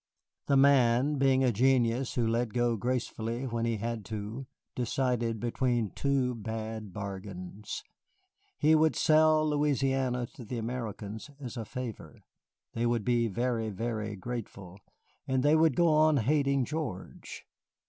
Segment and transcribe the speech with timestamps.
[0.47, 5.91] The Man, being a genius who let go gracefully when he had to, decided between
[5.91, 7.83] two bad bargains.
[8.57, 12.23] He would sell Louisiana to the Americans as a favor;
[12.73, 14.79] they would be very, very grateful,
[15.27, 17.45] and they would go on hating George.